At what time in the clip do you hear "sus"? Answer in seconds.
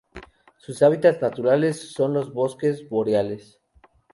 0.57-0.81